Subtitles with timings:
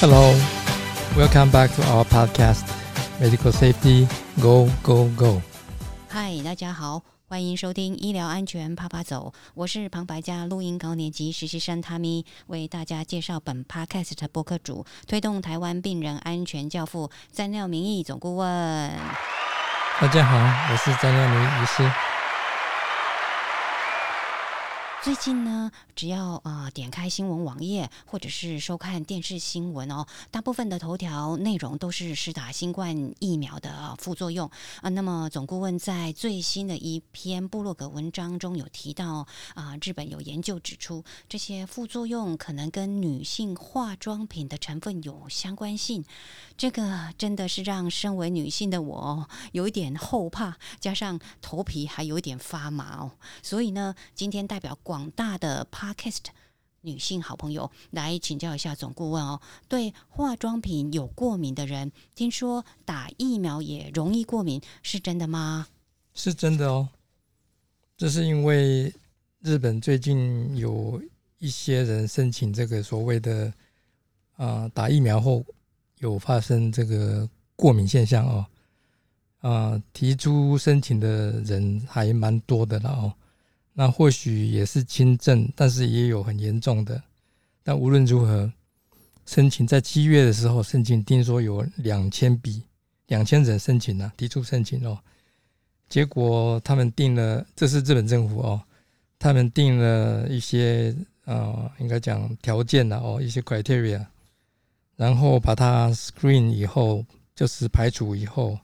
[0.00, 0.34] Hello,
[1.14, 2.64] welcome back to our podcast,
[3.20, 4.08] Medical Safety
[4.40, 5.42] Go Go Go。
[6.08, 18.48] 嗨，大家好，欢迎收听医疗安全啪啪走，我是旁白家录音高年级实习生 Tammy，为大家介绍本 podcast 的播客主，推动台湾病人安全教父，詹廖明义总顾问。
[20.00, 22.09] 大家好，我是詹廖明医师。
[25.02, 34.50] 最近呢，只要啊点开新闻网页，或者是收看电视新闻哦，大部分的头条内容都是施打新冠疫苗的副作用
[34.82, 34.90] 啊。
[34.90, 46.04] 那么总顾问在最新的一篇部落格文章中有提到啊，日本有研究指出，这些副作用可能跟女性化妆品的成分有相关性。
[46.58, 53.12] 这个真的是让身为女性的我有一点后怕，加上头皮还有一点发麻哦。
[53.42, 54.76] 所以呢，今天代表。
[54.90, 56.16] 广大的 Podcast
[56.80, 65.68] 女性好朋友来请教一下总顾问哦，对化妆品有过敏的人，听说打疫苗也容易过敏，是真的吗？
[66.12, 66.88] 是真的哦，
[67.96, 68.92] 这是因为
[69.38, 71.00] 日本最近有
[71.38, 73.54] 一些人申请这个所谓的
[74.38, 75.44] 啊打疫苗后
[75.98, 78.44] 有发生这个过敏现象哦，
[79.38, 83.14] 啊提出申请的人还蛮多的了哦。
[83.80, 87.02] 那或许也是轻症，但是也有很严重的。
[87.62, 88.52] 但无论如何，
[89.24, 92.62] 申请在七月的时候申请，听说有两千笔，
[93.06, 94.98] 两千人申请了，提出申请哦。
[95.88, 98.62] 结果他们定了，这是日本政府哦，
[99.18, 104.04] 他们定了一些呃，应该讲条件了哦，一些 criteria，
[104.94, 107.02] 然后把它 screen 以后，
[107.34, 108.58] 就是排除以后，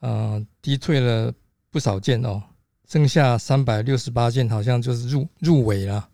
[0.00, 1.32] 呃，低退了
[1.70, 2.42] 不少件哦。
[2.86, 6.08] 剩下三百六十八件，好像就是入入围了，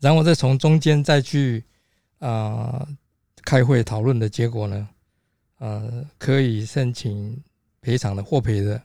[0.00, 1.62] 然后再从中间再去
[2.18, 2.88] 啊
[3.42, 4.88] 开会讨论的结果呢，
[5.58, 7.38] 呃，可以申请
[7.82, 8.82] 赔偿的获赔的，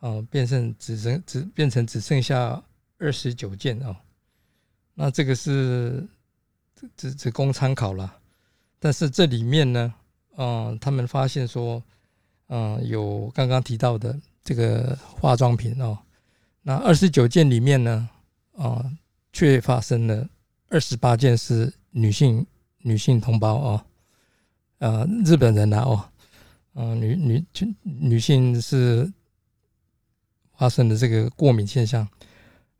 [0.00, 2.60] 啊，变成只剩只变成只剩下
[2.98, 3.94] 二十九件哦，
[4.94, 6.04] 那这个是
[6.96, 8.12] 只只供参考了，
[8.80, 9.94] 但是这里面呢，
[10.36, 11.80] 嗯，他们发现说，
[12.48, 15.96] 嗯，有刚刚提到的这个化妆品哦。
[16.62, 18.08] 那二十九件里面呢，
[18.56, 18.84] 啊，
[19.32, 20.28] 却发生了
[20.68, 22.46] 二十八件是女性
[22.78, 23.84] 女性同胞哦，
[24.78, 26.04] 呃，日本人呐哦，
[26.74, 27.44] 嗯，女女
[27.82, 29.12] 女性是
[30.56, 32.08] 发生的这个过敏现象。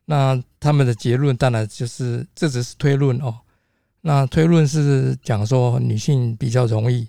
[0.04, 3.38] 那他们的结论当然就是这只是推论哦。
[4.00, 7.09] 那推论是讲说女性比较容易，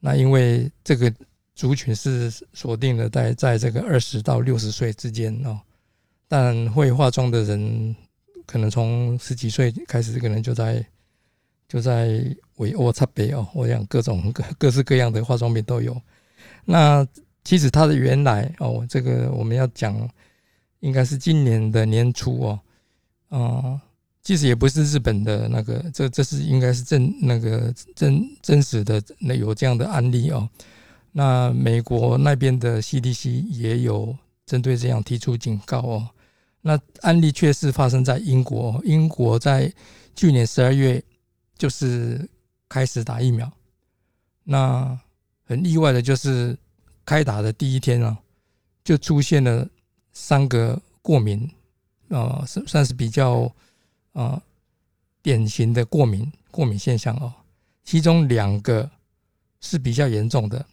[0.00, 1.12] 那因为这个
[1.54, 5.60] 族群是锁定了在在这个二十到六十岁之间哦。
[6.28, 7.96] 但会化妆的人，
[8.46, 10.84] 可能从十几岁开始，可能就在
[11.66, 12.22] 就在
[12.56, 13.48] 为我差别哦。
[13.54, 15.98] 我想各种各各式各样的化妆品都有。
[16.66, 17.06] 那
[17.44, 20.08] 其实它的原来哦，这个我们要讲，
[20.80, 22.60] 应该是今年的年初哦，
[23.30, 23.80] 啊，
[24.22, 30.46] 其实也不是日本的那个，这这是应该是真那个真真实的那有这样的案例哦。
[31.12, 34.14] 那美国那边的 CDC 也有
[34.44, 36.08] 针对这样提出警告哦。
[36.60, 39.72] 那案例确实发生在英国，英国在
[40.14, 41.02] 去年十二月
[41.56, 42.28] 就是
[42.68, 43.50] 开始打疫苗。
[44.42, 44.98] 那
[45.44, 46.58] 很意外的就是
[47.04, 48.18] 开打的第一天啊，
[48.82, 49.66] 就出现了
[50.12, 51.48] 三个过敏，
[52.08, 53.50] 啊，算算是比较
[54.12, 54.42] 啊
[55.22, 57.32] 典型的过敏过敏现象哦。
[57.84, 58.90] 其中两个
[59.60, 60.66] 是比较严重的，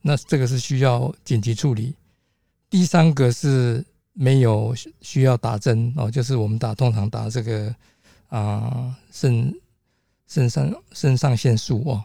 [0.00, 1.94] 那这个是需要紧急处理。
[2.70, 3.84] 第三个是。
[4.14, 7.74] 没有需要打针哦，就是我们打通常打这个
[8.28, 9.54] 啊肾
[10.26, 12.04] 肾上肾上腺素哦，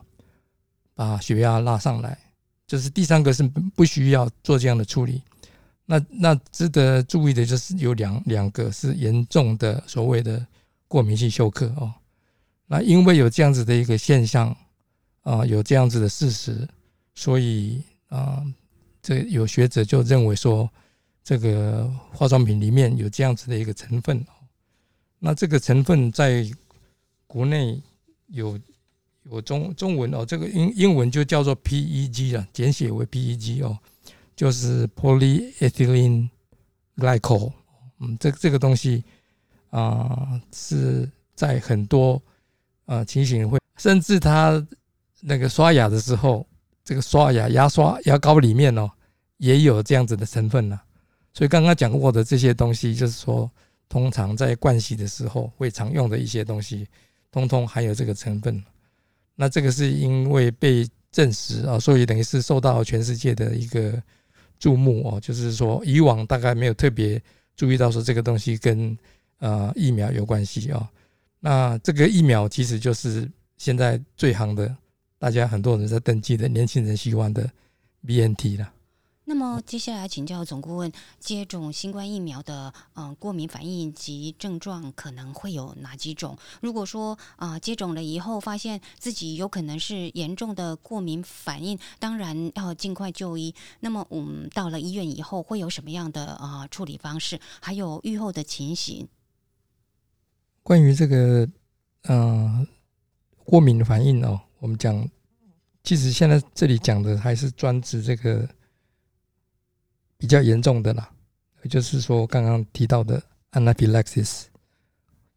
[0.96, 2.18] 把血压拉上来。
[2.66, 3.44] 就是第三个是
[3.76, 5.22] 不需要做这样的处理。
[5.86, 10.46] 那那值得注意的就是有两两个是严重的所谓的
[10.88, 11.94] 过敏性休克哦。
[12.68, 14.56] 那因为有这样子的一个现象
[15.24, 16.68] 啊，有这样子的事实，
[17.16, 18.42] 所以啊，
[19.02, 20.70] 这有学者就认为说。
[21.28, 24.26] 这个化妆品里面有这样子的一个成分，
[25.20, 26.50] 那这个成分在
[27.28, 27.82] 国内
[28.28, 28.58] 有
[29.24, 33.78] 有中中文哦，这个英英文就叫做 PEG 啊，简写为 PEG 哦，
[34.38, 36.30] 就是 polyethylene
[36.96, 37.52] glycol。
[38.00, 39.04] 嗯，这这个东西
[39.70, 42.22] 啊是在很多
[42.86, 44.66] 啊情形会，甚至他
[45.20, 46.48] 那个刷牙的时候，
[46.86, 48.90] 这个刷牙牙刷牙膏里面哦
[49.40, 50.80] 也有这样子的成分呢。
[51.34, 53.50] 所以刚刚讲过的这些东西，就是说，
[53.88, 56.88] 通常在灌洗的时候会常用的一些东西，
[57.32, 58.64] 通通含有这个成分。
[59.36, 64.02] 那这个是因为被证实啊，所以等于是受到全世界的一个
[64.58, 65.20] 注目哦。
[65.20, 67.22] 就是说，以往大概没有特别
[67.56, 68.98] 注意到说这个东西跟
[69.38, 70.90] 呃疫苗有关系啊。
[71.40, 74.76] 那这个疫苗其实就是现在最行的，
[75.20, 77.48] 大家很多人在登记的年轻人喜欢的
[78.06, 78.74] BNT 了。
[79.30, 80.90] 那么接下来请教总顾问，
[81.20, 86.38] 接种新冠疫苗的嗯过敏反应及症状可能会有哪几种？
[86.62, 93.54] 如果说啊接种了以后发现自己有可能是严重的过敏反应，当然要尽快就医。
[93.82, 97.38] 那么我们到了医院以后会有什么样的啊处理方式？
[97.60, 99.10] 还有愈后的情形？
[100.64, 101.46] 关于这个
[102.04, 102.66] 嗯
[103.44, 105.06] 过敏反应哦，我们讲，
[105.84, 108.48] 其实现在这里讲的还是专指这个。
[110.18, 111.12] 比较严重的啦，
[111.70, 113.22] 就是说刚刚提到的
[113.52, 114.46] anaphylaxis，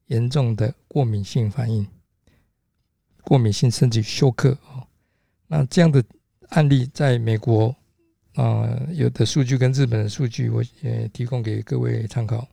[0.07, 1.87] 严重的过敏性反应、
[3.23, 4.87] 过敏性甚至休克啊。
[5.47, 6.03] 那这样的
[6.49, 7.77] 案例在美国
[8.35, 12.49] 啊，有的数据跟日本的数据，我也提供给各位参考。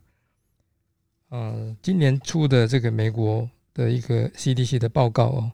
[1.29, 5.51] 呃，今年出的这个美国的一个 CDC 的报告哦，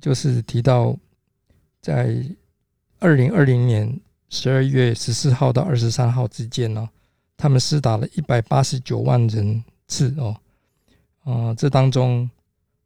[0.00, 0.96] 就是提到
[1.82, 2.24] 在
[2.98, 4.00] 二零二零年。
[4.28, 6.88] 十二月十四号到二十三号之间呢，
[7.36, 10.36] 他们施打了一百八十九万人次哦，
[11.22, 12.28] 啊，这当中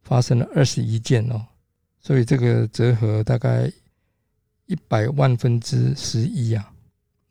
[0.03, 1.43] 发生了二十一件哦，
[1.99, 3.71] 所以这个折合大概
[4.67, 6.71] 一百万分之十一啊，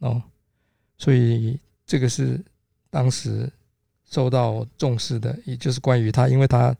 [0.01, 0.21] 哦，
[0.99, 2.45] 所以这个是
[2.91, 3.49] 当时
[4.11, 6.77] 受到重视的，也就是关于他，因为他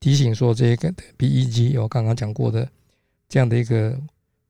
[0.00, 2.68] 提醒说这个 PEG 我刚刚讲过的
[3.28, 3.96] 这样的一个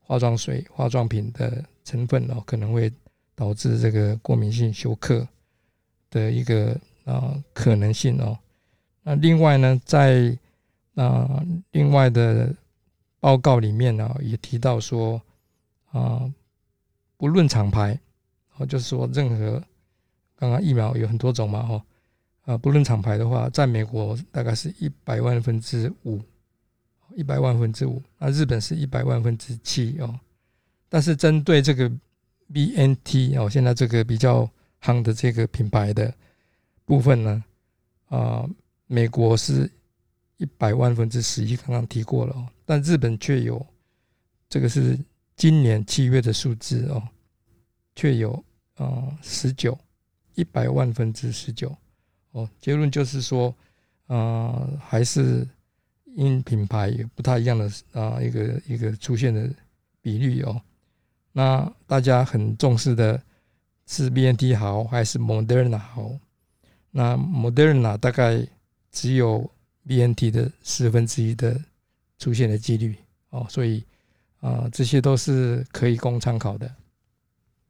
[0.00, 1.62] 化妆水、化妆品的。
[1.84, 2.90] 成分哦，可能会
[3.34, 5.26] 导致这个过敏性休克
[6.10, 8.38] 的一个啊可能性哦。
[9.02, 10.36] 那另外呢，在
[10.94, 12.54] 啊另外的
[13.20, 15.20] 报告里面呢，也提到说
[15.92, 16.32] 啊，
[17.16, 17.98] 不论厂牌
[18.56, 19.62] 哦，就是说任何
[20.37, 21.82] 刚刚疫苗有很多种嘛哦，
[22.44, 26.20] 啊不论厂牌的话，在美国大概是一百万分之五，
[27.14, 30.19] 一百万分之五，那日本是一百万分之七哦。
[30.94, 31.91] 但是针对这个
[32.52, 34.49] BNT 哦，现在这个比较
[34.81, 36.14] 夯的这个品牌的
[36.85, 37.44] 部分呢，
[38.06, 38.49] 啊，
[38.87, 39.69] 美国是
[40.37, 43.67] 一百万分之十一，刚刚提过了哦，但日本却有
[44.49, 44.96] 这个是
[45.35, 47.02] 今年七月的数字哦，
[47.97, 48.32] 却有
[48.76, 49.76] 啊十九
[50.37, 51.76] 一百万分之十九
[52.31, 53.52] 哦，结论就是说
[54.06, 55.44] 啊，还是
[56.14, 59.50] 因品牌有不太一样的啊一个一个出现的
[60.00, 60.62] 比率哦。
[61.36, 63.20] 那大家很重视的
[63.88, 66.12] 是 BNT 好还是 Moderna 好？
[66.92, 68.46] 那 Moderna 大概
[68.92, 69.50] 只有
[69.84, 71.60] BNT 的四分之一的
[72.20, 72.94] 出现的几率
[73.31, 73.82] 哦，所以
[74.38, 76.72] 啊，这些都是可以供参考的。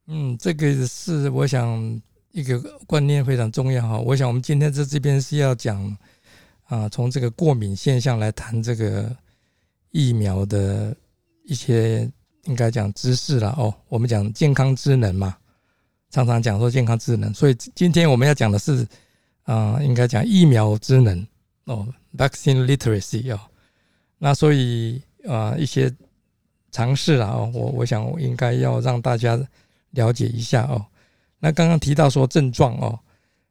[0.05, 1.99] 嗯，这个是我想
[2.33, 3.97] 一个观念非常重要哈。
[3.97, 5.97] 我想我们今天在这边是要讲
[6.65, 9.17] 啊，从这个过敏现象来谈这个
[9.89, 10.95] 疫苗的
[11.45, 12.07] 一些。
[12.45, 15.35] 应该讲知识了哦，我们讲健康智能嘛，
[16.09, 18.87] 常常讲说健康智能，所以今天我们要讲的是
[19.43, 21.25] 啊，应该讲疫苗智能
[21.65, 21.87] 哦
[22.17, 23.39] ，vaccine literacy 哦，
[24.17, 25.91] 那所以啊一些
[26.71, 29.39] 尝试了哦，我我想我应该要让大家
[29.91, 30.85] 了解一下哦。
[31.39, 32.99] 那刚刚提到说症状哦，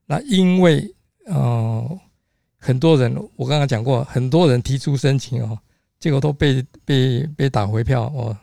[0.06, 0.88] 那因为
[1.26, 2.00] 呃
[2.58, 5.58] 很多人我刚刚讲过，很多人提出申请哦，
[5.98, 8.36] 结果都被被被打回票哦。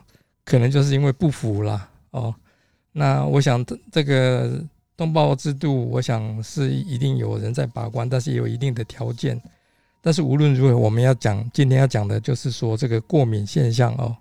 [0.52, 2.34] 可能就是因为不服啦，哦，
[2.92, 4.62] 那我想这个
[4.98, 9.40] 通报制度，我想是一定有人在把关，但是也有一定的条件。
[10.02, 14.14] 但是无论如何，我们要讲今天要讲的就是说这个过敏现象哦，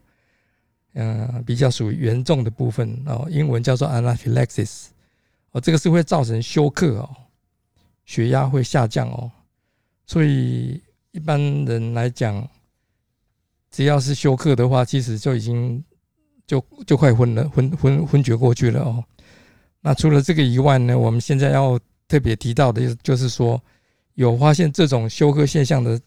[0.94, 4.86] 嗯，比较属于严重的部分哦，英文叫做 anaphylaxis，
[5.52, 7.10] 哦，这个是会造成休克哦，
[8.06, 9.30] 血压会下降哦，
[10.06, 12.48] 所以一般人来讲，
[13.70, 15.84] 只要是休克的话，其实就已经。
[16.52, 19.02] 就就快昏了，昏昏昏厥过去了哦。
[19.80, 21.80] 那除了这个以外呢，我们现在要
[22.10, 23.62] 特别提到的，就是说
[24.16, 25.98] 有发现这种休克现象的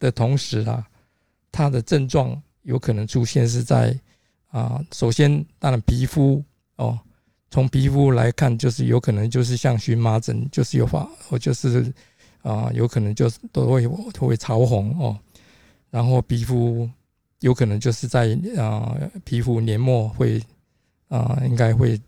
[0.00, 0.84] 的同时啊，
[1.52, 3.96] 它的症状有可能出现是在
[4.48, 5.30] 啊，首先
[5.60, 6.42] 当然皮肤
[6.74, 6.98] 哦，
[7.48, 11.94] 从皮肤来看，就是有可能就是像荨麻疹，就是有发，或就是
[12.42, 15.16] 啊，有可能就是都会都会潮红哦，
[15.90, 16.90] 然后皮肤。
[17.42, 20.42] 有可能就是在啊，皮肤黏膜会
[21.08, 22.00] 啊，应该会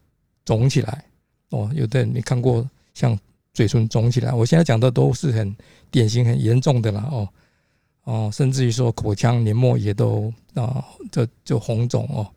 [0.44, 1.04] 肿起来
[1.50, 1.70] 哦。
[1.74, 3.18] 有的人你看过像
[3.52, 5.54] 嘴唇肿起来，我现在讲的都是很
[5.90, 7.28] 典型、很严重的了哦。
[8.04, 12.30] 哦，甚至于说口腔黏膜也都啊，就就红肿哦。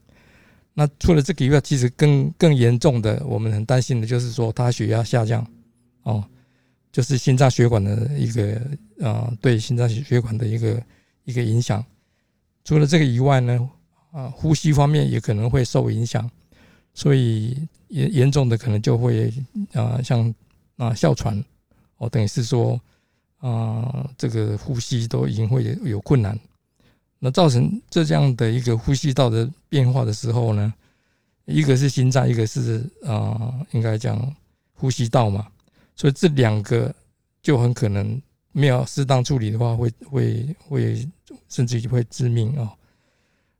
[0.74, 5.46] 那除了这个以外，其实更更严重的，我们很担心的就是说他血压下降
[6.04, 6.24] 哦，
[6.92, 8.62] 就是心脏血管的一个
[9.02, 10.84] 啊，对心脏血管的一个
[11.26, 11.84] 一个影响。
[12.68, 13.70] 除了这个以外呢，
[14.12, 16.30] 啊，呼吸方面也可能会受影响，
[16.94, 19.34] 所以严严重的可能就会
[19.72, 20.36] 啊，像
[20.76, 21.42] 啊哮喘
[21.98, 22.78] 哦，等于是说。
[23.40, 26.38] 啊，这个呼吸都已经会有困难，
[27.20, 30.74] 那造成这样的一个呼吸道的变化的时候呢，
[31.46, 34.36] 一个是心脏，一个是啊，应该讲
[34.74, 35.48] 呼吸道嘛，
[35.96, 36.92] 所以这两个
[37.40, 38.20] 就很可能
[38.58, 41.10] 没有适当处理的话，会会会
[41.50, 42.70] 甚至于会致命哦。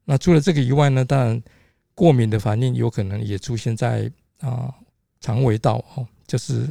[0.06, 1.44] 那除了这个以外呢，当然
[1.94, 4.74] 过敏的反应有可能也出现在啊
[5.20, 6.68] 肠胃道哦，就是。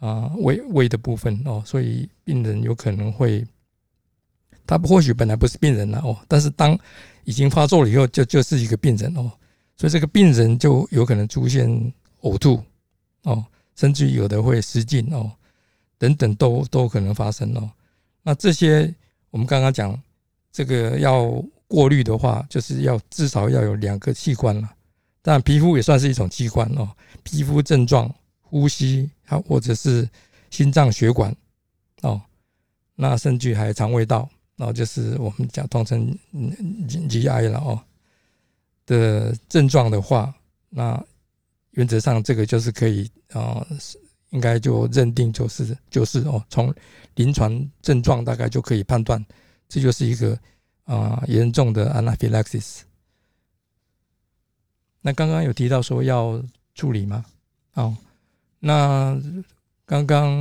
[0.00, 3.44] 啊，胃胃的部分哦，所以病人有可能会，
[4.64, 6.78] 他或许本来不是病人了哦，但是当
[7.24, 9.28] 已经发作了以后，就就是一个病人哦，
[9.76, 11.68] 所以这个病人就有可能出现
[12.20, 12.62] 呕吐
[13.24, 15.32] 哦，甚至有的会失禁哦，
[15.98, 17.70] 等等都都可能发生哦。
[18.22, 18.94] 那这些
[19.30, 20.00] 我们刚刚讲
[20.50, 24.70] 这个要过滤的话，就是要至少要有两个器官了，
[25.20, 26.88] 但皮肤也算是一种器官哦，
[27.22, 28.10] 皮肤症状。
[28.50, 30.08] 呼吸，啊，或者是
[30.48, 31.30] 心脏血管，
[32.00, 32.18] 哦，
[32.94, 34.26] 那甚至还肠胃道，
[34.56, 36.18] 然后就是我们讲通称
[36.88, 37.78] GI 了哦
[38.86, 40.34] 的症状的话，
[40.70, 40.98] 那
[41.72, 43.66] 原则上这个就是可以啊，
[44.30, 46.74] 应该就认定就是就是哦，从
[47.14, 49.24] 临床症状大概就可以判断，
[49.68, 50.38] 这就是一个
[50.84, 52.80] 啊严重的 anaphylaxis。
[55.00, 56.42] 那刚刚有提到说要
[56.74, 57.24] 处理吗？
[57.74, 57.96] 哦。
[58.60, 59.16] 那
[59.86, 60.36] 刚刚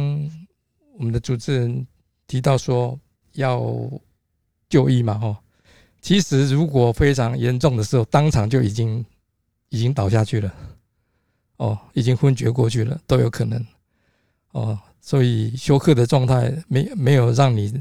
[0.98, 1.86] 我们的主持人
[2.26, 3.00] 提到说
[3.34, 3.62] 要
[4.68, 5.38] 就医嘛，哦，
[6.02, 9.06] 其实如果非常严重的时候，当场就已经
[9.70, 10.52] 已经倒下去了，
[11.58, 13.64] 哦，已经昏厥过去了，都有可能，
[14.58, 17.80] 哦，所以休克的状态没没有让你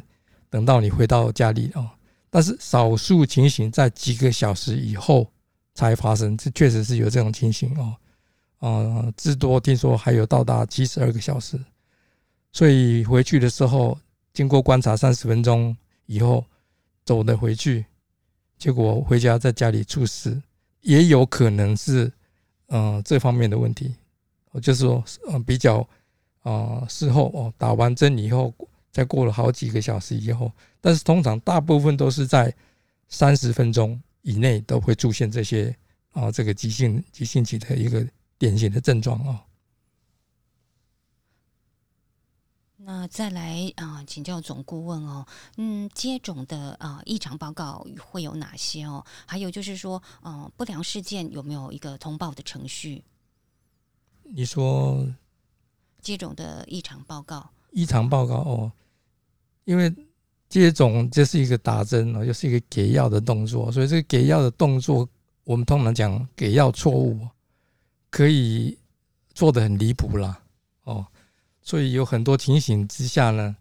[0.51, 1.89] 等到你回到家里哦，
[2.29, 5.27] 但是少数情形在几个小时以后
[5.75, 7.97] 才发生，这确实是有这种情形哦。
[8.59, 11.59] 啊，至多听说还有到达七十二个小时，
[12.53, 13.99] 所以回去的时候
[14.35, 16.45] 经过观察三十分钟以后
[17.05, 17.87] 走的回去，
[18.59, 20.41] 结果回家在家里猝死，
[20.83, 22.13] 也有可能是
[22.69, 23.95] 嗯这方面的问题。
[24.53, 25.87] 我就是说，嗯，比较
[26.51, 28.53] 啊事后哦打完针以后，
[28.93, 32.55] 再过了好几个小时以后，但是通常大部分都是在
[33.09, 35.75] 三十分钟以内都会出现这些
[36.13, 38.07] 啊这个急性急性期的一个。
[38.39, 39.41] 典型的症状哦。
[42.77, 45.27] 那再来啊，请教总顾问哦，
[45.57, 49.03] 嗯，接种的啊异常报告会有哪些哦？
[49.25, 53.03] 还有就是说，嗯，不良事件有没有一个通报的程序？
[54.23, 55.09] 你说
[56.07, 57.51] 接种的异常报告？
[57.73, 58.71] 异常报告哦，
[59.65, 59.93] 因为
[60.49, 65.09] 接种这是一个打针哦，又是一个给药的动作，所以这个给药的动作，
[65.43, 67.19] 我们通常讲给药错误。
[68.09, 68.79] 可以
[69.35, 70.41] 做的很离谱了
[70.85, 71.05] 哦，
[71.61, 73.57] 所以有很多情形之下呢，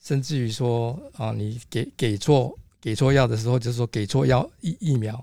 [0.00, 5.22] 甚至于说啊，你给给错给错药的时候，就是说给错药疫疫苗。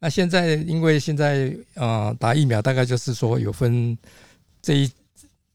[0.00, 3.96] 那现在因为现在啊打疫苗大概就是说有分
[4.60, 4.90] 这一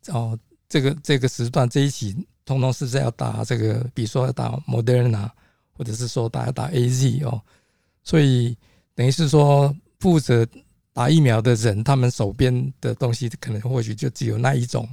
[0.08, 0.39] 哦
[0.74, 2.15] 这个这个时段这一期
[2.46, 5.30] 通通是在要打这个，比如说要打 Moderna
[5.77, 7.39] 或者是说打打 A Z 哦，
[8.03, 8.58] 所以
[8.96, 10.48] 等于是说负责。
[10.96, 14.88] 打疫苗的人，他们手边的东西可能或许就只有那一种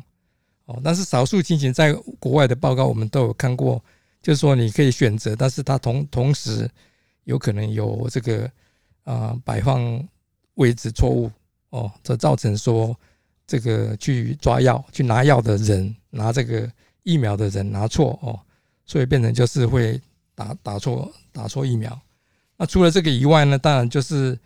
[0.65, 0.81] 哦。
[0.83, 3.85] 但是少数情形，在国外的报告我们都有看过，
[4.23, 6.67] 就是说你可以选择，但是它同同时
[7.25, 8.51] 有可能有这个
[9.05, 10.03] 啊摆放
[10.55, 11.31] 位置错误
[11.69, 12.99] 哦，这造成说
[13.51, 16.71] 这个去抓药去拿药的人拿这个
[17.03, 18.39] 疫苗的人拿错哦，
[18.87, 20.01] 所以变成就是会
[20.37, 22.01] 打打错打错疫苗。
[22.57, 24.39] 那除了这个以外呢，当然就是。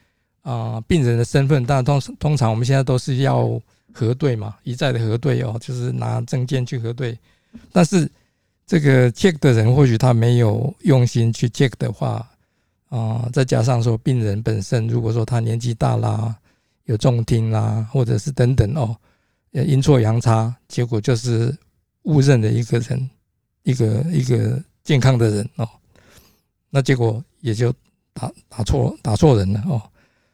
[0.44, 3.58] 啊，病人的身份，但通通常我们现在都是要
[3.94, 7.18] 核对嘛，一再的核对哦，就是拿证件去核对。
[7.72, 8.06] 但是
[8.66, 12.28] 这个 check 的人或许他没有用心去 check 的话，
[12.90, 16.36] 啊，再加上说病人本身如果说他年纪大啦，
[16.84, 18.96] 有重听啦，或者是等等哦，
[19.52, 21.56] 阴错阳差，结果就是
[22.02, 23.10] 误认了一个人，
[23.62, 25.68] 一个一个健康的人哦，
[26.70, 27.72] 那结果也就
[28.12, 29.80] 打打错打错人了哦。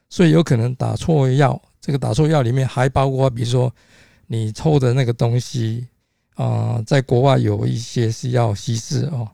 [0.08, 3.72] 所以有可能打错药，这个打错药里面还包括，比如说
[4.26, 5.86] 你抽的那个东西
[6.34, 9.28] 啊，在国外有一些是要稀释哦，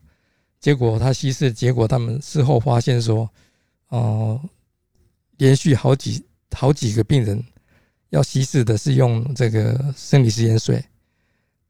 [0.61, 3.27] 结果他稀释，结果他们事后发现说，
[3.89, 4.39] 哦，
[5.39, 7.43] 连续好几好几个病人
[8.11, 10.85] 要稀释的是用这个生理食盐水，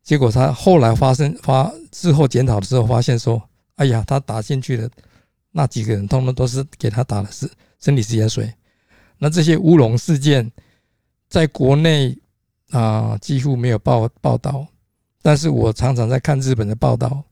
[0.02, 3.42] 结果他后来发生发事后检讨的时候发现说，
[3.76, 4.90] 哎呀，他打进去的
[5.50, 8.52] 那几个人，通通都是给他打的是生理食盐水，
[9.18, 10.50] 那这些乌龙事件
[11.28, 12.16] 在国内
[12.70, 14.66] 啊几乎没有报报道，
[15.22, 17.22] 但是我常常在看日本的报道。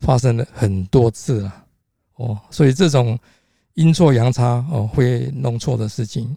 [0.00, 1.64] 发生了很多次了，
[2.16, 3.18] 哦，所以这种
[3.74, 6.36] 阴错阳差哦会弄错的事情，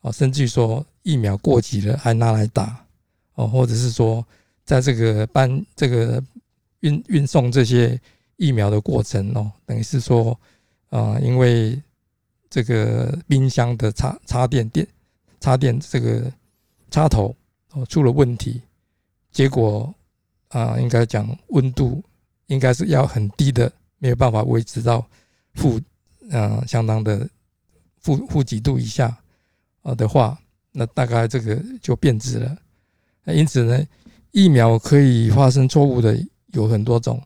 [0.00, 2.84] 哦，甚至于说疫苗过期了还拿来打，
[3.34, 4.24] 哦，或者是说
[4.64, 6.22] 在这个搬这个
[6.80, 8.00] 运运送这些
[8.36, 10.38] 疫苗的过程哦，等于是说
[10.90, 11.80] 啊，因为
[12.48, 14.86] 这个冰箱的插插电电
[15.40, 16.32] 插电这个
[16.90, 17.34] 插头
[17.72, 18.62] 哦出了问题，
[19.30, 19.92] 结果
[20.48, 22.02] 啊，应该讲温度。
[22.48, 25.06] 应该是要很低的，没有办法维持到
[25.52, 25.78] 负，
[26.30, 27.28] 呃，相当的
[28.00, 29.14] 负负几度以下，
[29.82, 30.38] 啊的话，
[30.72, 32.56] 那大概这个就变质了。
[33.24, 33.82] 那因此呢，
[34.32, 36.18] 疫苗可以发生错误的
[36.52, 37.22] 有很多种。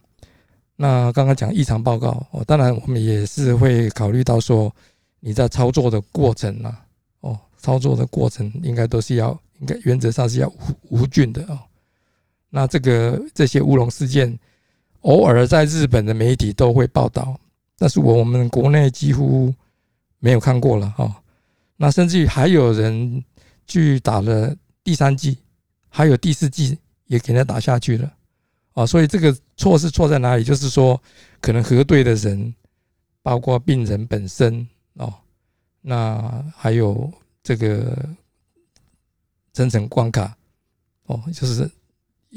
[0.76, 4.74] 那刚刚讲异常报告，哦，当然我们也是会考虑到说
[5.20, 6.84] 你在操作的过程啊，
[7.20, 9.30] 哦，操作的过程应该都是要，
[9.60, 11.58] 应该原则上是要无无菌的哦。
[12.50, 14.38] 那这个这些乌龙事件。
[15.02, 17.36] 偶尔在日本的媒体都会报道，
[17.76, 19.52] 但是我们国内几乎
[20.20, 21.21] 没有看过了哈。
[21.82, 23.24] 那甚至于还有人
[23.66, 25.36] 去打了第三剂，
[25.88, 28.14] 还有第四剂也给他打下去了
[28.74, 28.86] 啊。
[28.86, 30.44] 所以这个错是错在哪里？
[30.44, 31.02] 就是说，
[31.40, 32.54] 可能核对的人，
[33.20, 35.12] 包括病人本身哦，
[35.80, 37.12] 那还有
[37.42, 38.08] 这个
[39.52, 40.36] 层层关卡
[41.06, 41.68] 哦，就是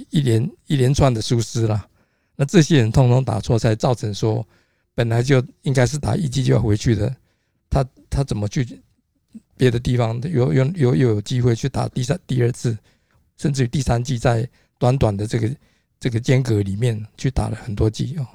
[0.10, 1.88] 一连一连串的疏失了。
[2.36, 4.44] 那这些人通通打错，才造成说
[4.96, 7.16] 本来就应该是打一剂就要回去的，
[7.70, 8.82] 他他怎么去
[9.58, 12.78] 别的地方有有有有机会去打第三第二次，
[13.38, 15.56] 甚至于第三季，在短短的这个
[16.00, 18.28] 这个间隔里面去打了很多季哦。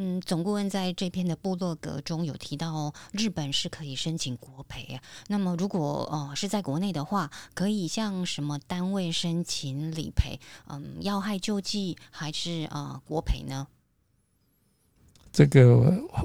[0.00, 5.02] 嗯，总顾问在这篇的部落格中有提到，日本是可以申请国赔啊。
[5.26, 10.38] 那么，如果呃是在国内的话，可以向什么单位申请理赔？
[10.68, 13.66] 嗯，要害救济还是呃国赔呢？
[15.32, 15.76] 这个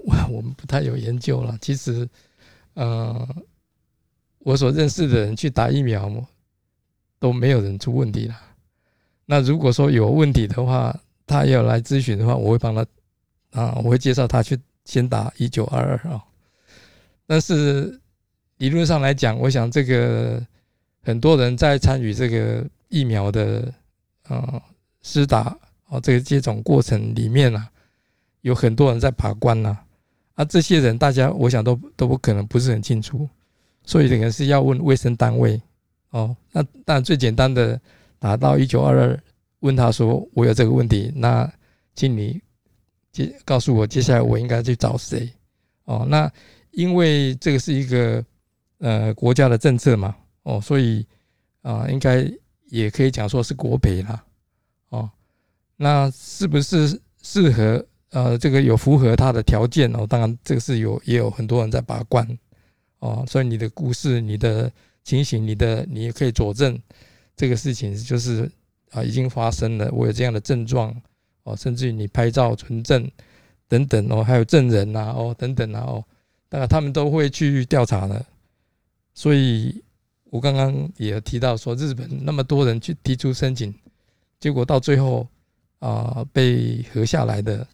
[0.05, 1.57] 我我们不太有研究了。
[1.59, 2.07] 其实，
[2.73, 3.27] 呃，
[4.39, 6.11] 我所认识的人去打疫苗
[7.19, 8.35] 都没有人出问题了。
[9.25, 12.85] 那如果说有问题的话，他要来咨询的话，我会帮他。
[13.51, 16.23] 啊，我会介绍他去先打一九二二啊，
[17.27, 18.01] 但是
[18.57, 20.43] 理论上来讲，我想这个
[21.03, 23.71] 很多人在参与这个疫苗的
[24.23, 24.59] 啊
[25.03, 25.55] 施打
[25.87, 27.69] 啊这个接种过程里面啊，
[28.41, 29.77] 有很多人在把关呐，
[30.35, 33.27] 啊这些人大家我想都都不可能不是很清楚，
[33.85, 35.61] 所以可能是要问卫生单位
[36.09, 36.35] 哦。
[36.51, 37.79] 那当然最简单的
[38.19, 39.23] 打到一九二二，
[39.59, 41.51] 问他说我有这个问题，那
[41.95, 42.41] 请你。
[43.11, 45.31] 接告诉我接下来我应该去找谁？
[45.83, 46.27] 哦，那
[46.71, 48.25] 因为这个是一个
[48.79, 51.05] 呃国家的政策嘛，哦，所以
[51.61, 52.27] 啊，应该
[52.69, 54.25] 也可以讲说是国赔啦，
[54.89, 55.07] 哦，
[55.75, 60.07] 那是不是适合呃这个有符合他的条件哦？
[60.07, 62.25] 当然这个是有也有很多人在把关
[62.99, 64.71] 哦，所以你的故事、你的
[65.03, 66.79] 情形、你的你也可以佐证
[67.35, 68.49] 这个事情就是
[68.91, 70.95] 啊已经发生了，我有这样的症状。
[71.45, 73.05] 哦，甚至于你拍照存证
[73.67, 76.01] 等等哦，还有证人呐哦等等啊哦，
[76.47, 78.25] 当然他们都会去调查的。
[79.13, 79.83] 所以
[80.29, 83.75] 我刚刚也提到说，日本那么多人去提出申请，
[84.39, 85.27] 结果到最后
[85.79, 87.67] 啊被核下来的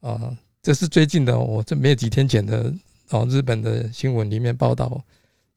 [0.00, 2.72] 啊，这是最近的，我这没有几天前的
[3.10, 5.02] 哦，日本的新闻里面报道，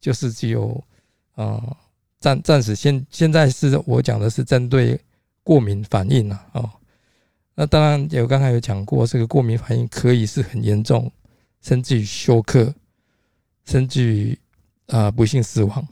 [0.00, 0.82] 就是只有
[1.34, 1.76] 啊
[2.18, 4.98] 暂暂时现现在是我讲的是针对
[5.42, 6.70] 过敏反应啊哦。
[7.54, 11.10] 那当然有，刚才有讲过，这个过敏反应可以是很严重，
[11.60, 12.74] 甚至于休克，
[13.66, 14.38] 甚至于
[14.86, 15.88] 啊不幸死亡。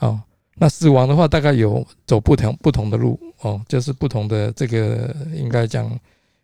[0.00, 0.20] 哦，
[0.56, 5.88] 那死亡的话，大概有走不同不同的路哦，就是不同的这个应该讲，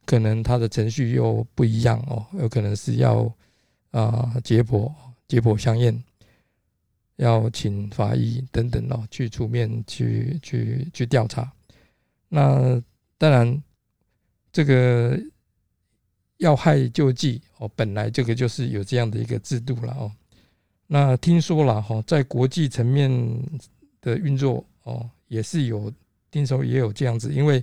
[0.07, 3.31] 可能它的程序又不一样哦，有可能是要
[3.91, 4.91] 啊解剖
[5.29, 6.03] 解剖相验，
[7.17, 11.53] 要请法医等等哦去出面去去去调查。
[12.31, 12.83] 那
[13.19, 13.63] 当然。
[14.53, 15.21] 这个
[16.39, 20.11] 要害救济哦，本来这个就是有这样的一个制度了哦。
[20.87, 23.11] 那听说了哈，在国际层面
[24.01, 25.93] 的运作哦，也是有
[26.31, 27.63] 听说也有这样子，因为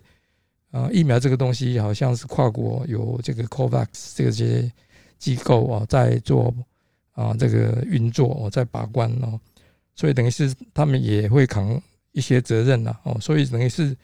[0.74, 4.72] 啊，疫苗这个东西好像是跨国有这个 COVAX 这些
[5.20, 6.52] 机构啊在做
[7.12, 9.40] 啊这个运作哦，在把关哦，
[9.94, 11.80] 所以等于是他们也会扛
[12.12, 13.96] 一些责任呐哦，所以等于是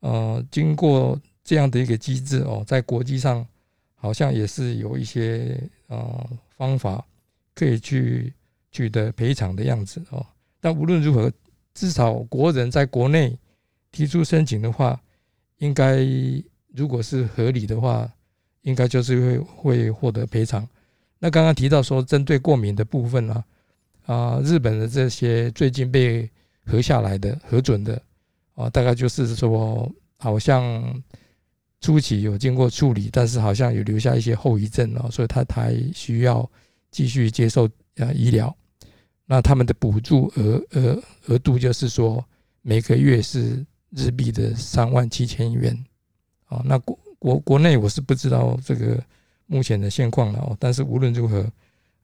[0.00, 3.44] 呃经过这样的一个机制哦，在国际上
[3.94, 7.02] 好像也是有一些呃方法
[7.54, 8.30] 可以去
[8.70, 10.26] 取得赔偿的样子哦，
[10.60, 11.32] 但无论如何，
[11.72, 13.34] 至少国人在国内
[13.90, 15.00] 提出申请的话。
[15.58, 15.98] 应该
[16.72, 18.10] 如果是合理的话，
[18.62, 20.66] 应该就是会会获得赔偿。
[21.18, 23.44] 那刚刚提到说，针对过敏的部分呢，
[24.06, 26.30] 啊，日本的这些最近被
[26.64, 28.00] 核下来的核准的
[28.54, 31.02] 啊，大概就是说，好像
[31.80, 36.48] 初期有经过处理，但是好像有留下一些后遗症哦，所以他还需要
[36.90, 38.54] 继续接受呃医疗。
[39.26, 42.24] 那他们的补助额额额度就是说，
[42.62, 43.66] 每个月是。
[43.90, 45.76] 日币的三万七千元，
[46.46, 49.02] 啊，那国国国内我是不知道这个
[49.46, 51.50] 目前的现况了哦，但是无论如何，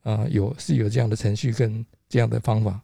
[0.02, 2.80] 啊，有是有这样的程序跟这样的方法。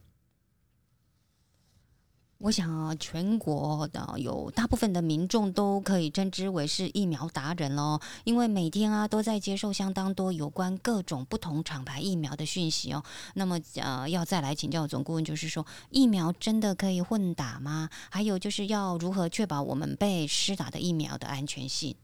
[2.40, 13.04] 我想啊，全国的有大部分的民众都可以称之为是疫苗达人喽，因为每天啊都在接受相当多有关各种不同厂牌疫苗的讯息哦。
[13.34, 17.90] 那么呃，要再来请教总顾问，就是说疫苗真的可以混打吗？
[18.08, 21.94] 还有就是要如何确保我们被施打的疫苗的安全性？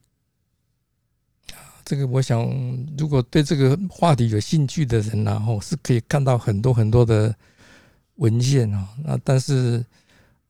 [1.83, 2.47] 这个我想，
[2.99, 7.35] 如果对这个话题有兴趣的人，然后是可以看到很多很多的
[8.17, 9.83] 文献啊，那但是。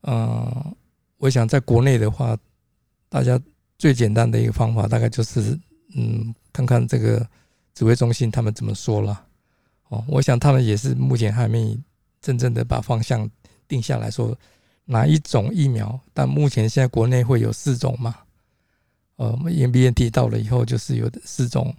[0.07, 0.75] 嗯，
[1.19, 2.37] 我想在国内的话，
[3.09, 3.40] 大家
[3.77, 5.59] 最简单的一个方法，大概就是
[5.97, 7.27] 嗯，看看这个
[7.75, 9.27] 指挥中心他们怎么说了。
[9.88, 11.77] 哦，我想他们也是目前还没
[12.21, 13.29] 真正的把方向
[13.69, 14.37] 定下来说
[14.85, 15.99] 哪一种疫苗。
[16.14, 18.14] 但目前现在国内会有四种嘛？
[19.16, 21.75] 呃，我们 M B N T 到了以后就是有四种。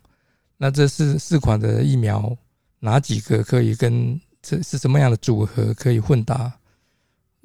[0.57, 2.35] 那这四四款的疫苗，
[2.79, 6.51] 哪几个可以跟这是什么样的组合可以混搭？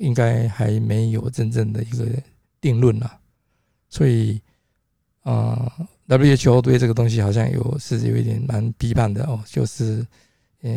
[0.02, 2.04] 应该还没有真正的一个
[2.60, 3.20] 定论了，
[3.88, 4.40] 所以
[5.22, 5.72] 啊
[6.08, 10.04] ，WHO 对这个东西好像有是有一点蛮批判的哦，就是
[10.62, 10.76] 呃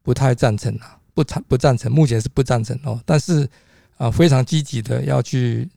[0.00, 3.46] 不太赞成啊，不赞不赞成，目前是不赞成哦，但是
[3.98, 5.68] 啊非常积极的要去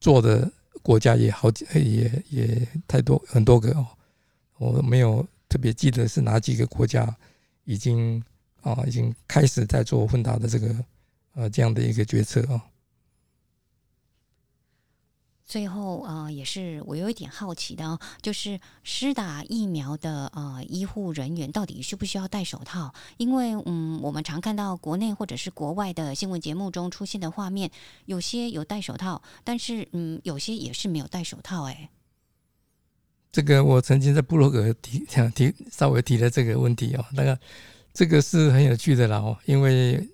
[0.00, 3.86] 做的国家也好几也也太多很多个哦，
[4.56, 7.14] 我没有特别记得是哪几个国家
[7.64, 8.24] 已经
[8.62, 10.74] 啊已经开始在做混打的这个。
[11.36, 12.60] 呃，这样的一个决策哦。
[15.44, 22.92] 最后啊，也是我有一点好奇的哦，就是施打疫苗的呃医护人员到底需不需要戴手套？
[23.16, 27.70] 因为嗯，我们常看到国内或者是国外的新闻节目中出现的画面，
[28.06, 31.62] 有些有戴手套，但是嗯，有些也是没有戴手套。
[31.64, 31.90] 哎，
[33.30, 37.38] 这个我曾经在布洛格提提稍微提了这个问题哦，那个
[37.92, 40.04] 这个是很有趣的啦哦，因为。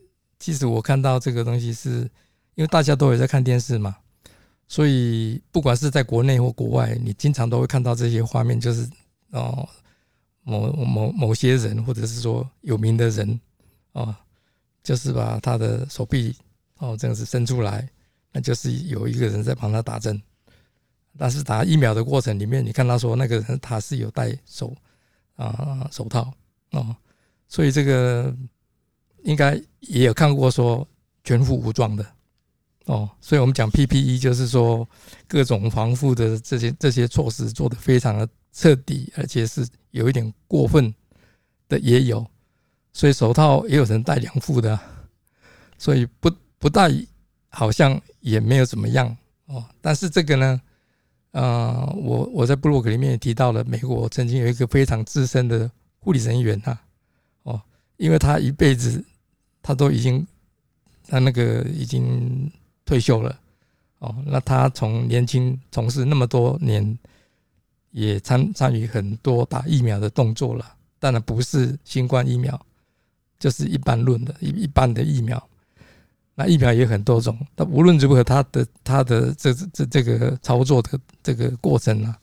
[0.42, 2.00] 其实我看到这个东西，是
[2.56, 3.96] 因为大家都有在看电视嘛，
[4.66, 8.90] 所以不管是在国内或国外，你经常都会看到这些画面，就是
[9.30, 9.68] 哦，
[10.42, 13.40] 某某某些人，或者是说有名的人，
[13.92, 14.12] 哦，
[14.82, 16.34] 就是把他的手臂
[16.78, 17.88] 哦这样子伸出来，
[18.32, 20.20] 那就是有一个人在帮他打针。
[21.16, 24.74] 但是打疫苗的过程里面，你看他说那个人他是有戴手
[25.36, 26.34] 啊手套
[26.72, 26.96] 哦，
[27.46, 28.36] 所以这个。
[29.22, 30.86] 应该也有看过说
[31.24, 32.04] 全副武装的
[32.86, 34.88] 哦，所以我们讲 PPE 就是说
[35.28, 40.92] 各种防护的这些这些措施做的非常的彻底，而且是有一点过分
[41.68, 42.26] 的也有，
[42.92, 44.76] 所以手套也有人戴两副的，
[45.78, 46.90] 所以不不戴
[47.48, 49.64] 好像也没有怎么样哦。
[49.80, 50.60] 但是这个呢，
[51.30, 56.82] 呃，我我在布洛克里面也提到了，美国曾经有一个非常资深的护理人员啊，
[57.44, 57.62] 哦，
[57.96, 59.04] 因为他一辈子。
[59.62, 60.26] 他都已经，
[61.06, 62.50] 他那个已经
[62.84, 63.38] 退休了，
[64.00, 66.98] 哦，那他从年轻从事那么多年，
[67.92, 70.74] 也参参与很多打疫苗的动作了。
[70.98, 72.60] 当然不是新冠疫苗，
[73.38, 75.42] 就是一般论的一一般的疫苗。
[76.34, 82.18] 那疫苗也很多种，但无论如何，他的他的这这这个操作的这个过程啊，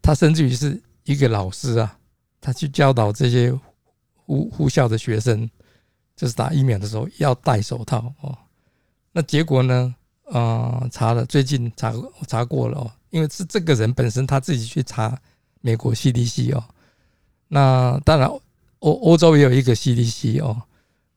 [0.00, 1.98] 他甚至于是一个老师啊，
[2.40, 3.52] 他去教导这些
[4.16, 5.48] 护护校的学生。
[6.22, 8.38] 就是打疫苗的时候要戴手套哦，
[9.10, 9.92] 那结果呢？
[10.30, 11.92] 啊，查了，最近查
[12.28, 15.20] 查过了哦，因为是这个人本身他自己去查
[15.62, 16.62] 美国 CDC 哦，
[17.48, 18.28] 那当然
[18.78, 20.62] 欧欧洲也有一个 CDC 哦，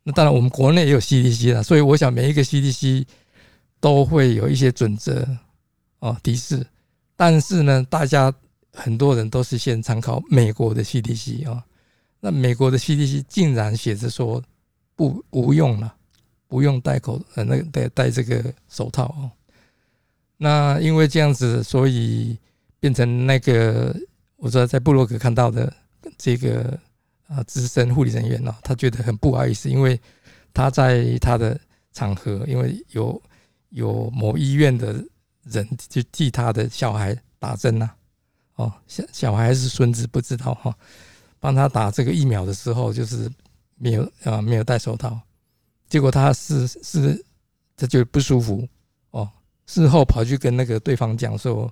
[0.01, 3.05] 那当然我们国内也有 CDC 了，所以我想每一个 CDC
[3.79, 5.23] 都会有一些准则
[5.99, 6.65] 哦提示，
[7.15, 8.33] 但是呢，大家
[8.73, 11.63] 很多人都是先参考美国的 CDC 啊，
[12.19, 14.43] 那美国的 CDC 竟然写着说
[14.95, 15.95] 不不用了，
[16.47, 19.31] 不用戴口呃那个戴戴这个手套哦。
[20.37, 22.37] 那因为这样子，所以
[22.79, 23.95] 变成那个
[24.37, 25.71] 我说在布洛克看到的
[26.17, 26.79] 这个
[27.27, 29.99] 啊资深护理人员呢，他觉得很不好意思，因为
[30.53, 31.59] 他在他的
[31.93, 33.21] 场合，因为有
[33.69, 35.03] 有某医院的。
[35.47, 37.87] 人就替他的小孩打针呐，
[38.55, 40.75] 哦，小小孩是孙子不知道哈，
[41.39, 43.31] 帮他打这个疫苗的时候就是
[43.85, 45.21] 没有啊没有戴手套，
[45.87, 47.23] 结果他是是
[47.77, 48.67] 他就不舒服
[49.11, 49.29] 哦，
[49.67, 51.71] 事后跑去跟那个对方讲说，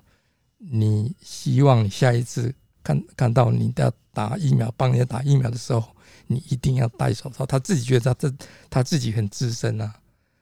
[0.58, 5.84] 你希望你下一次看看到你要打疫苗帮人家打疫苗的时候，
[6.28, 7.44] 你一定要戴手套。
[7.44, 8.32] 他自己觉得他这
[8.70, 9.92] 他自己很资深啊。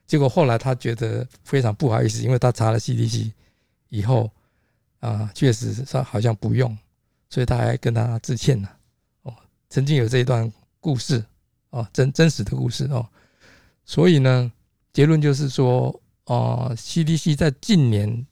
[0.06, 3.32] 结果后来他觉得非常不好意思，因为他查了 CDC
[3.88, 4.30] 以后
[5.00, 6.76] 啊，确实他好像不用，
[7.30, 8.76] 所以他还跟他致歉了。
[9.22, 9.34] 哦，
[9.70, 11.24] 曾经有这一段故事
[11.72, 13.06] 哦，真真实的故事哦。
[13.84, 14.50] 所以呢，
[14.92, 18.26] 结论就是说，哦，CDC 在近年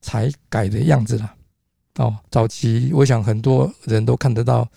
[0.00, 1.34] 才改的样子了。
[1.96, 4.68] 哦，早期我想很多人都看得到，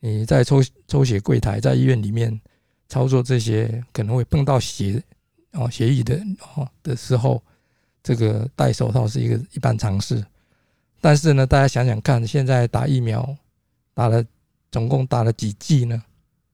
[0.00, 2.40] 你在抽抽血柜台在医院里面
[2.88, 5.02] 操作这些，可能会碰到血。
[5.52, 6.20] 哦，血液的
[6.54, 7.42] 哦的时候，
[8.02, 10.22] 这个戴手套是一个一般常识。
[11.00, 13.36] 但是呢，大家想想看，现在打疫苗
[13.94, 14.24] 打了
[14.70, 16.02] 总共打了几剂呢？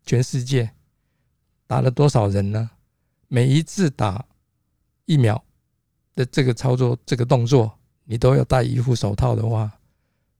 [0.04, 0.70] 全世界
[1.66, 2.70] 打了多少人呢？
[3.28, 4.24] 每一次打
[5.04, 5.42] 疫苗
[6.14, 7.72] 的这个操作、这个动作，
[8.04, 9.72] 你都要戴一副手套的话，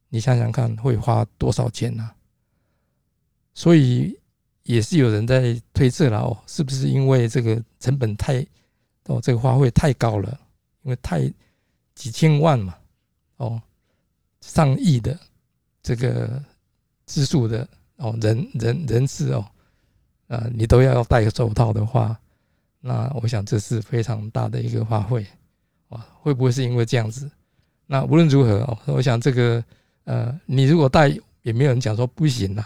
[0.09, 2.11] 你想想看会花多少钱呢？
[3.55, 4.19] 所以。
[4.65, 8.47] 也是有人在推测了哦，是不是因为这个成本太
[9.07, 10.41] 哦，这个花费太高了？
[10.83, 11.21] 因为太
[11.97, 12.79] 几千万嘛，
[13.39, 13.61] 哦，
[14.41, 15.19] 上亿的
[15.83, 16.41] 这个
[17.07, 19.45] 支数的哦，人人人次哦，
[20.33, 22.19] 啊，你都要戴手套的话，
[22.81, 25.27] 那我想这是非常大的一个花费
[25.91, 27.31] 啊，会不会是因为这样子？
[27.87, 29.63] 那无论如何哦，我想这个
[30.05, 32.65] 呃，你如果戴，也没有人讲说不行呐。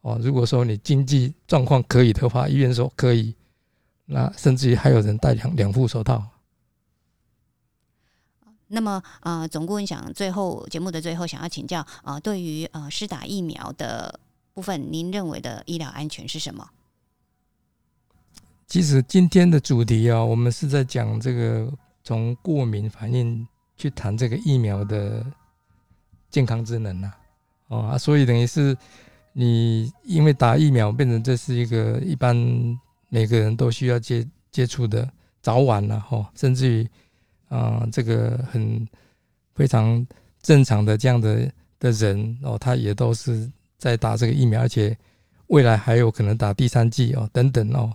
[0.00, 3.32] 哦，如果说你经济状况可以的话，医院说可以，
[4.06, 6.20] 那甚至于还有人戴两两副手套。
[8.66, 14.18] 那么，呃，总顾问想最后节目的最后想要请教啊，对于呃施打疫苗的
[14.52, 16.68] 部分，您认为的医疗安全是什么？
[18.68, 21.68] 其实今天的主题啊，我们是在讲这个
[22.04, 23.44] 从过敏反应
[23.76, 25.26] 去谈这个疫苗的
[26.30, 27.12] 健康之能呐，
[27.66, 28.76] 哦，所以等于是。
[29.34, 32.34] 你因为打疫苗变成这是一个一般
[33.08, 35.08] 每个人都需要接接触的
[35.40, 36.88] 早晚了哈，甚至于
[37.48, 38.88] 啊这个很
[39.54, 40.04] 非常
[40.42, 44.96] 正常的这样的的人哦，他也都是在打这个疫苗，而且
[45.48, 47.94] 未来还有可能打第三剂哦等等哦，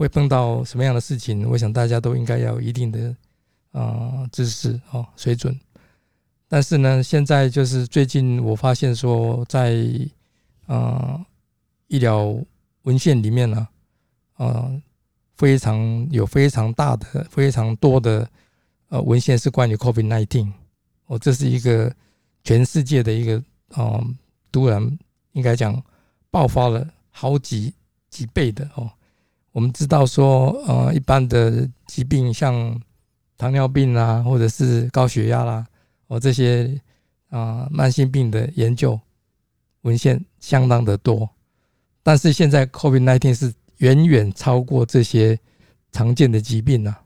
[0.00, 1.46] 会碰到什么样的事情？
[1.46, 3.14] 我想大家都应该要有一定的
[3.72, 5.54] 啊知识哦水准。
[6.48, 9.76] 但是呢，现在就是最近我发现说在
[10.64, 11.20] 啊，
[11.88, 12.34] 医疗
[12.84, 13.68] 文献里面呢，
[14.38, 14.72] 啊，
[15.36, 18.26] 非常有非常大的、非常多的
[18.88, 20.50] 呃文献是关于 COVID nineteen。
[21.08, 21.94] 哦，这是一个
[22.42, 23.36] 全世界的一个
[23.72, 24.02] 啊，
[24.50, 24.98] 突然
[25.32, 25.78] 应该讲
[26.30, 27.74] 爆发了好几
[28.08, 28.90] 几倍的哦。
[29.52, 32.80] 我们知道说，呃，一般的疾病像
[33.36, 35.66] 糖尿病啊，或者是高血压啦，
[36.06, 36.80] 哦，这些
[37.28, 38.98] 啊慢性病的研究。
[39.82, 41.26] 文献相当的多，
[42.02, 45.40] 但是现在 COVID-19 是远远超过这些
[45.90, 47.02] 常见的疾病啊。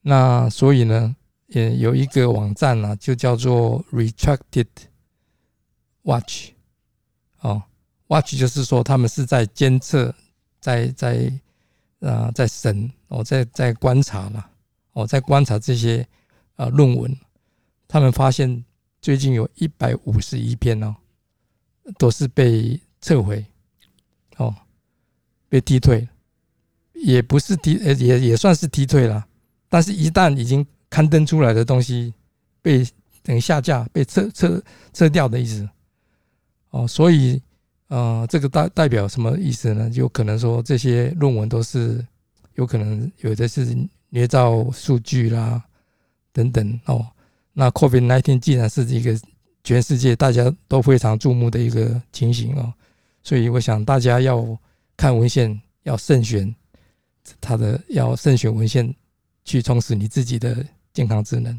[0.00, 1.14] 那所以呢，
[1.48, 4.68] 也有一个网站呢，就叫做 Retracted
[6.04, 6.52] Watch。
[7.42, 7.62] 哦
[8.06, 10.14] ，Watch 就是说他们是在监测，
[10.60, 11.30] 在在
[12.02, 14.50] 啊在审，哦在在观察了，
[14.92, 16.06] 哦在观察这些
[16.56, 17.16] 啊论文。
[17.88, 18.64] 他们发现
[19.00, 20.94] 最近有一百五十一篇哦。
[21.98, 23.44] 都是被撤回，
[24.36, 24.54] 哦，
[25.48, 26.08] 被踢退，
[26.94, 29.26] 也不是踢，呃，也也算是踢退了。
[29.68, 32.14] 但是，一旦已经刊登出来的东西
[32.62, 32.86] 被
[33.24, 34.62] 等下架、被撤撤
[34.92, 35.68] 撤掉的意思，
[36.70, 37.42] 哦，所以，
[37.92, 39.90] 呃，这个代代表什么意思呢？
[39.90, 42.02] 就可能说这些论文都是
[42.54, 43.76] 有可能有的是
[44.08, 45.62] 捏造数据啦，
[46.32, 47.06] 等等哦。
[47.52, 49.20] 那 COVID nineteen 既然是一个。
[49.64, 52.74] 全世界大家都非常注目的一个情形哦，
[53.22, 54.44] 所以我想大家要
[54.96, 56.52] 看文献要慎选，
[57.40, 58.92] 他的要慎选文献
[59.44, 61.56] 去充实你自己的健康智能，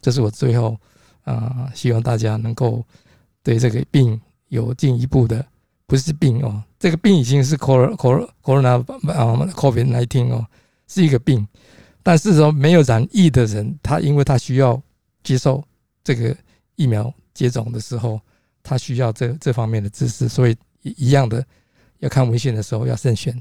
[0.00, 0.78] 这是我最后
[1.24, 2.82] 啊，希望大家能够
[3.42, 4.18] 对这个病
[4.48, 5.44] 有进一步的，
[5.92, 8.80] 不是病哦，这个病已经是 cor cor corona
[9.12, 10.46] 啊 covid nineteen 哦，
[10.88, 11.46] 是一个病，
[12.02, 14.82] 但是说没有染疫的人，他因为他需要
[15.22, 15.62] 接受
[16.02, 16.34] 这个
[16.76, 18.18] 疫苗接种的时候，
[18.62, 21.44] 他需要这这方面的知识，所以一样的
[21.98, 23.38] 要看文献的时候要慎选。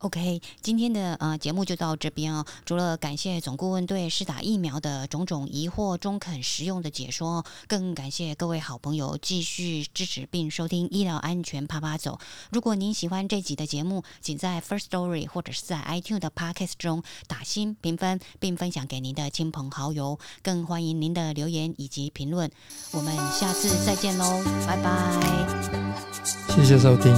[0.00, 2.42] OK，今天的呃节目就到这边哦。
[2.64, 12.18] 除了感谢总顾问对施打疫苗的种种疑惑中肯实用的解说，更感谢各位好朋友继续支持并收听医疗安全啪啪走。
[12.50, 20.18] 如果您喜欢这集的节目，请在 First Story 或者是在 iTune 的 Podcast 中打新评分，并分享给您的亲朋好友。
[20.42, 22.50] 更欢迎您的留言以及评论。
[22.92, 26.00] 我们下次再见喽，拜拜。
[26.48, 27.14] 谢谢收听，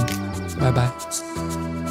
[0.59, 1.82] 拜拜。